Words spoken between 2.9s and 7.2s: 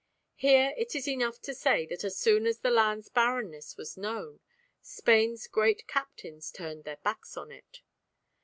barrenness was known, Spain's great captains turned their